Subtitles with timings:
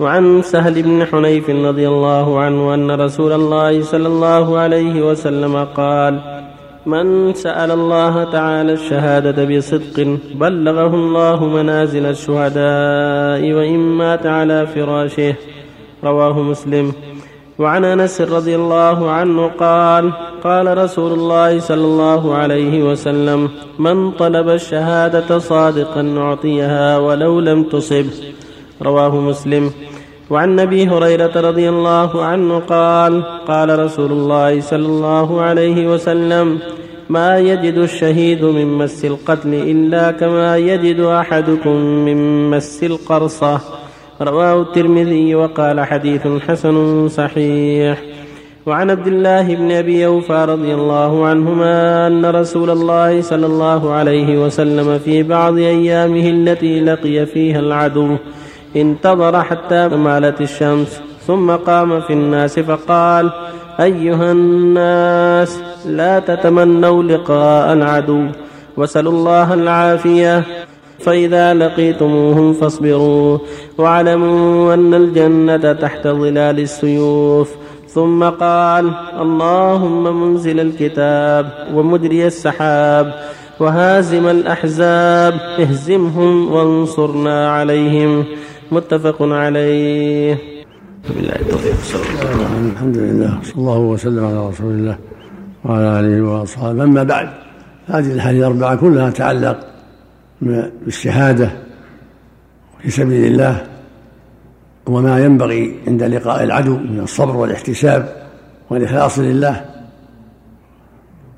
[0.00, 6.20] وعن سهل بن حنيف رضي الله عنه أن رسول الله صلى الله عليه وسلم قال
[6.86, 15.34] من سأل الله تعالى الشهادة بصدق بلغه الله منازل الشهداء وإن مات على فراشه.
[16.04, 16.92] رواه مسلم.
[17.58, 20.12] وعن أنس رضي الله عنه قال
[20.44, 28.06] قال رسول الله صلى الله عليه وسلم من طلب الشهادة صادقا أعطيها ولو لم تصب.
[28.82, 29.70] رواه مسلم.
[30.30, 36.58] وعن أبي هريرة رضي الله عنه قال قال رسول الله صلى الله عليه وسلم
[37.08, 43.60] ما يجد الشهيد من مس القتل إلا كما يجد أحدكم من مس القرصة
[44.22, 48.02] رواه الترمذي وقال حديث حسن صحيح.
[48.66, 54.44] وعن عبد الله بن أبي أوفى رضي الله عنهما أن رسول الله صلى الله عليه
[54.44, 58.16] وسلم في بعض أيامه التي لقي فيها العدو
[58.76, 63.30] انتظر حتى مالت الشمس ثم قام في الناس فقال
[63.80, 68.26] أيها الناس لا تتمنوا لقاء العدو
[68.76, 70.44] وسلوا الله العافية.
[70.98, 73.38] فإذا لقيتموهم فاصبروا
[73.78, 77.50] واعلموا أن الجنة تحت ظلال السيوف.
[77.88, 83.14] ثم قال اللهم منزل الكتاب ومجري السحاب
[83.60, 88.24] وهازم الأحزاب اهزمهم وانصرنا عليهم.
[88.72, 90.38] متفق عليه.
[91.14, 91.74] بالله التوفيق
[92.72, 94.98] الحمد لله صلى الله وسلم على رسول الله
[95.64, 96.84] وعلى آله وأصحابه.
[96.84, 97.28] أما بعد
[97.86, 99.66] هذه الحديث الأربعة كلها تعلق
[100.82, 101.50] بالشهادة
[102.82, 103.66] في سبيل الله
[104.86, 108.28] وما ينبغي عند لقاء العدو من الصبر والاحتساب
[108.70, 109.64] والإخلاص لله.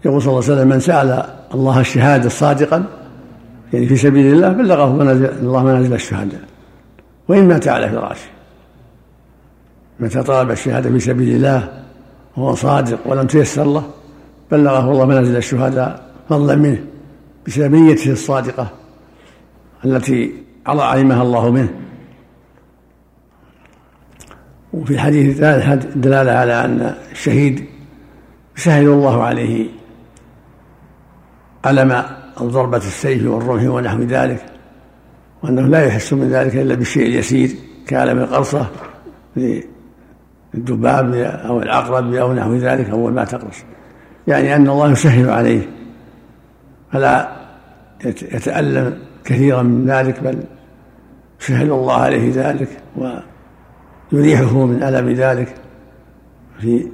[0.05, 2.85] يقول صلى الله عليه وسلم من سأل الله الشهادة صادقا
[3.73, 6.41] يعني في سبيل الله بلغه منازل الله منازل الشهداء
[7.31, 8.29] وإن مات على فراشه.
[10.01, 11.83] متى طلب الشهادة في سبيل الله
[12.37, 13.91] وهو صادق ولم تيسر له
[14.51, 16.85] بلغه الله منازل الشهداء فضلا منه
[17.47, 18.71] بسبب نيته الصادقة
[19.85, 20.35] التي
[20.67, 21.75] علمها الله منه.
[24.73, 27.65] وفي الحديث الثالث دلالة على أن الشهيد
[28.57, 29.69] سهل الله عليه
[31.67, 32.03] ألم
[32.43, 34.60] ضربة السيف والرمح ونحو ذلك.
[35.43, 37.51] وأنه لا يحس من ذلك إلا بالشيء اليسير
[37.87, 38.67] كألم القرصة
[39.37, 43.57] للذباب أو العقرب أو نحو ذلك أول ما تقرص.
[44.29, 45.69] يعني أن الله يسهل عليه
[46.93, 47.41] فلا
[48.05, 50.43] يتألم كثيرا من ذلك بل
[51.41, 52.69] يسهل الله عليه ذلك
[54.13, 55.55] ويريحه من ألم ذلك
[56.59, 56.89] في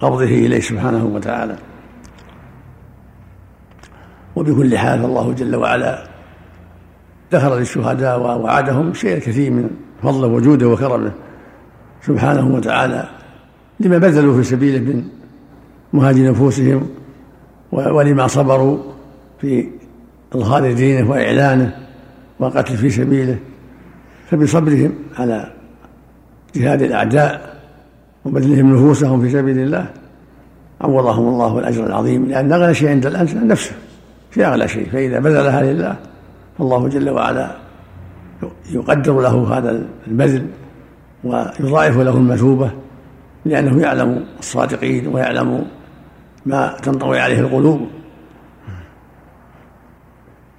[0.00, 1.56] قبضه إليه سبحانه وتعالى.
[4.36, 6.13] وبكل حال فالله جل وعلا
[7.32, 9.70] ذكر للشهداء ووعدهم شيء كثير من
[10.02, 11.12] فضله وجوده وكرمه
[12.06, 13.08] سبحانه وتعالى
[13.80, 15.04] لما بذلوا في سبيله من
[15.92, 16.88] مهاج نفوسهم
[17.72, 18.78] ولما صبروا
[19.40, 19.68] في
[20.32, 21.76] إظهار دينه وإعلانه
[22.40, 23.38] والقتل في سبيله
[24.30, 25.52] فبصبرهم على
[26.56, 27.54] جهاد الأعداء
[28.24, 29.86] وبذلهم نفوسهم في سبيل الله
[30.80, 33.72] عوضهم الله الأجر العظيم لأن أغلى شيء عند الإنسان نفسه
[34.30, 35.96] في أغلى شيء فإذا بذلها لله
[36.58, 37.56] فالله جل وعلا
[38.70, 40.46] يقدر له هذا البذل
[41.24, 42.70] ويضاعف له المثوبة
[43.44, 45.64] لأنه يعلم الصادقين ويعلم
[46.46, 47.80] ما تنطوي عليه القلوب.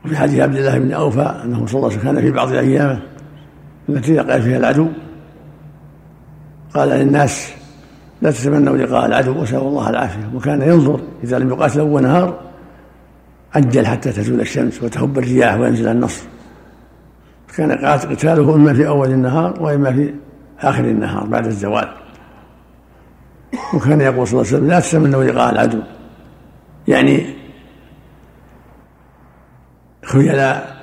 [0.05, 3.01] وفي حديث عبد الله بن أوفى أنه صلى الله عليه وسلم كان في بعض أيامه
[3.89, 4.87] التي لقى فيها العدو
[6.73, 7.53] قال للناس
[8.21, 10.29] لا تتمنوا لقاء العدو وسألوا الله العافية.
[10.35, 12.39] وكان ينظر إذا لم يقاتل أول نهار
[13.55, 16.25] عجل حتى تزول الشمس وتهب الرياح وينزل النصر.
[17.55, 20.13] كان قتاله إما في أول النهار وإما في
[20.59, 21.93] آخر النهار بعد الزوال.
[23.73, 25.79] وكان يقول صلى الله عليه وسلم لا تتمنوا لقاء العدو.
[26.87, 27.35] يعني
[30.05, 30.75] خيلاء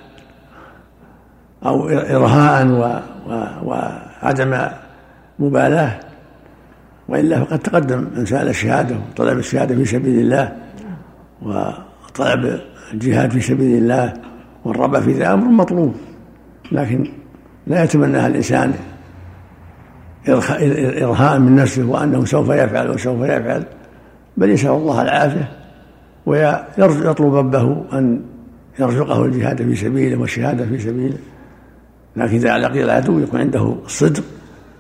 [1.67, 2.67] أو إرهاء
[3.65, 4.69] وعدم
[5.39, 6.01] مبالاة.
[7.09, 10.57] وإلا فقد تقدم من سأل الشهادة وطلب الشهادة في سبيل الله.
[12.13, 12.61] وطلب
[12.95, 14.13] الجهاد في سبيل الله
[14.65, 15.95] والرغبة في ذلك أمر مطلوب.
[16.73, 17.09] لكن
[17.67, 18.75] لا يتمناها الإنسان
[20.29, 23.65] إرهاء من نفسه وأنه سوف يفعل وسوف يفعل
[24.37, 25.51] بل يسأل الله العافية
[26.27, 28.23] ويطلب ربه أن
[28.79, 31.19] يرزقه الجهاد في سبيله والشهادة في سبيله.
[32.17, 34.25] لكن إذا لقي العدو يكون عنده الصدق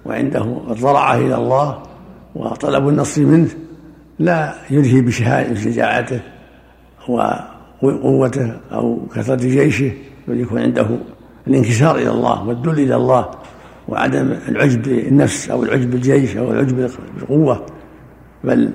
[0.05, 1.83] وعنده الضرعة إلى الله
[2.35, 3.49] وطلب النصر منه
[4.19, 6.21] لا يلهي بشجاعته.
[7.09, 9.93] وقوته أو كثرة جيشه
[10.29, 10.87] بل يكون عنده
[11.47, 13.31] الانكسار إلى الله والذل إلى الله
[13.89, 17.67] وعدم العجب بالنفس أو العجب بالجيش أو العجب بالقوة
[18.45, 18.71] بل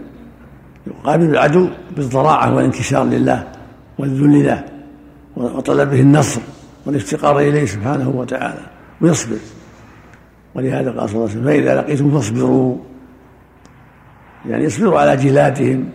[0.87, 3.47] يقابل العدو بالضراعة والانكسار لله
[3.97, 4.63] والذل له
[5.37, 6.41] وطلبه النصر
[6.85, 8.61] والافتقار إليه سبحانه وتعالى
[9.01, 9.37] ويصبر
[10.55, 12.77] ولهذا قال صلى الله عليه وسلم فإذا لقيتم فاصبروا.
[14.45, 15.89] يعني اصبروا على جلادهم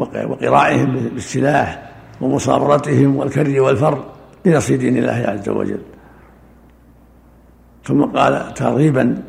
[0.00, 4.04] وقراعهم بالسلاح ومصابرتهم والكر والفر
[4.44, 5.80] لنصر دين الله عز وجل.
[7.84, 9.22] ثم قال ترغيبا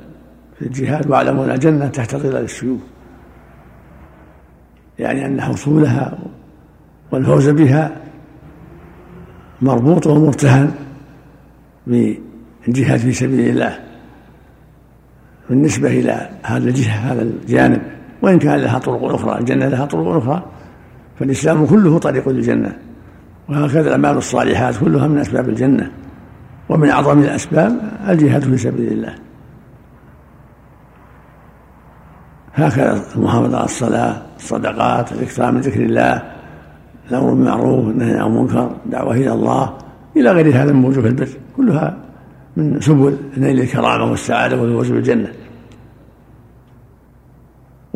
[0.59, 2.79] في الجهاد واعلموا ان الجنه تحت ظلال السيوف.
[4.99, 6.17] يعني أن حصولها
[7.11, 7.95] والفوز بها
[9.61, 10.71] مربوط ومرتهن
[11.87, 13.79] بالجهاد في سبيل الله.
[15.49, 17.96] بالنسبة إلى هذا الجهة هذا الجانب.
[18.21, 20.43] وإن كان لها طرق أخرى الجنة لها طرق أخرى
[21.19, 22.77] فالإسلام كله طريق للجنة.
[23.49, 25.91] وهكذا الأعمال الصالحات كلها من أسباب الجنة.
[26.69, 29.15] ومن أعظم الأسباب الجهاد في سبيل الله.
[32.53, 36.23] هكذا المحافظة على الصلاة الصدقات الإكثار من ذكر الله
[37.11, 39.73] الأمر بالمعروف والنهي عن المنكر الدعوة إلى الله
[40.17, 41.27] إلى غير هذا من وجوه البر.
[41.57, 41.97] كلها
[42.57, 45.31] من سبل نيل الكرامة والسعادة والفوز بالجنة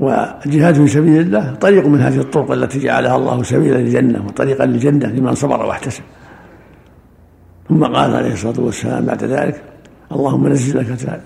[0.02, 5.08] والجهاد في سبيل الله طريق من هذه الطرق التي جعلها الله سبيلا للجنة وطريقا للجنة
[5.08, 6.04] لمن صبر واحتسب.
[7.70, 9.62] ثم قال عليه الصلاة والسلام بعد ذلك
[10.12, 11.22] اللهم نزل لك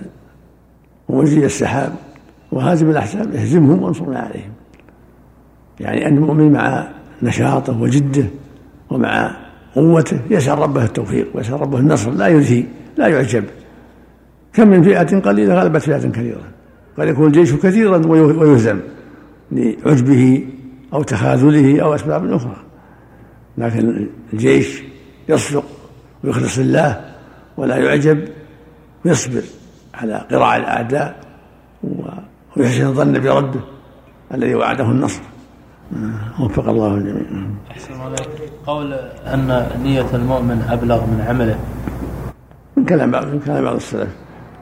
[1.10, 1.94] ومنزل السحاب
[2.52, 4.52] وهازم الأحزاب اهزمهم وانصرنا عليهم.
[5.80, 6.88] يعني أن المؤمن مع
[7.24, 8.26] نشاطه وجده
[8.90, 9.36] ومع
[9.76, 12.64] قوته يسأل ربه التوفيق ويسأل ربه النصر لا يلهي
[12.98, 13.44] لا يعجب.
[14.54, 16.55] كم من فئة قليلة غلبت فئة كثيرة
[16.98, 18.80] قد يكون الجيش كثيرا ويهزم
[19.52, 20.48] لعجبه
[20.94, 22.56] أو تخاذله أو أسباب أخرى.
[23.58, 24.84] لكن الجيش
[25.30, 25.64] يصدق
[26.24, 27.06] ويخلص الله
[27.58, 28.28] ولا يعجب
[29.06, 29.42] ويصبر
[29.94, 31.20] على قراع الأعداء
[32.58, 33.62] ويحسن الظن بربه
[34.34, 35.22] الذي وعده النصر.
[36.40, 37.48] وفق الله الجميع.
[37.72, 37.94] أحسن
[38.66, 38.94] قول
[39.26, 41.60] أن نية المؤمن أبلغ من عمله.
[42.78, 44.16] من كلام بعض من كلام بعض السلف.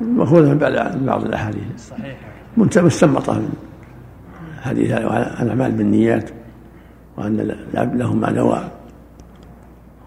[0.04, 1.78] مأخوذة من بعض الأحاديث.
[1.78, 2.18] صحيح.
[2.58, 3.50] مستنبطة من
[4.62, 6.30] حديث الأعمال بالنيات
[7.18, 8.64] وأن العبد له ما نوى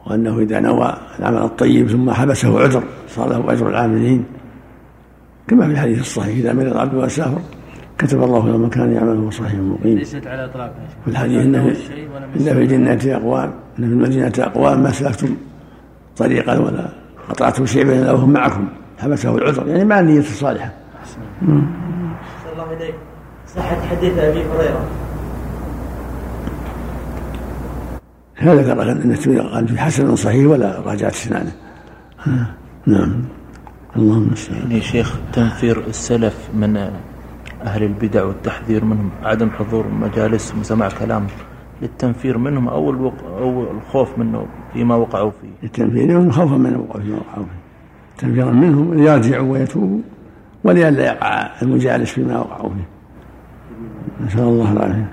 [0.07, 4.25] وأنه إذا نوى العمل الطيب ثم حبسه عذر صار له أجر العاملين.
[5.49, 7.41] كما في الحديث الصحيح إذا مرض العبد وسافر
[7.99, 9.99] كتب الله له من كان يعمله صحيح مقيم.
[9.99, 11.69] ليست على إطلاق في الحديث إنه
[12.37, 15.37] ان في الجنة أقوام ان في المدينة أقوام ما سلكتم
[16.17, 16.89] طريقا ولا
[17.29, 18.69] قطعتم شيئا إلا وهم معكم.
[18.99, 20.73] حبسه العذر يعني مع النيه الصالحه.
[21.43, 22.95] الله اليك
[23.49, 24.85] صحة حديث أبي هريرة
[28.35, 31.53] هذا ذكر أن قال في حسن صحيح ولا راجعت اسنانه.
[32.87, 33.25] نعم
[33.97, 34.61] اللهم المستعان.
[34.61, 36.77] يعني شيخ تنفير السلف من
[37.63, 41.27] أهل البدع والتحذير منهم عدم حضور مجالس وسماع كلام
[41.83, 43.15] للتنفير منهم أو الوق...
[43.39, 47.66] أو الخوف منه فيما وقعوا فيه التنفير منهم خوفا من الوقوع فيما وقعوا فيه
[48.19, 50.01] تنفيرا منهم ليرجعوا ويتوبوا
[50.65, 52.89] ولئلا يقع المجالس فيما وقعوا فيه.
[54.27, 55.09] نسأل الله العافية.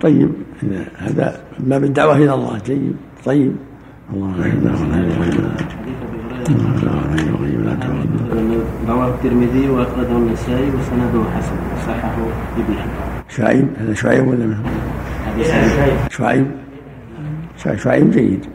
[0.00, 0.30] طيب
[0.98, 2.58] هذا باب الدعوة إلى الله.
[2.66, 3.56] جيد طيب.
[4.14, 4.34] الله
[8.88, 11.56] رواه الترمذي وأخرجه النسائي وسنده حسن
[11.86, 12.16] صححه
[12.56, 13.22] ابن حبان.
[13.28, 14.95] شعيب هذا شعيب ولا من هو؟
[16.10, 16.46] شعيب
[17.58, 18.46] شعيب شعيب جيد